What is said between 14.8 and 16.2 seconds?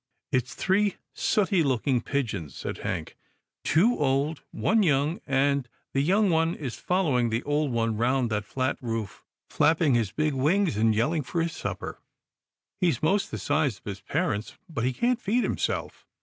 he can't feed himself.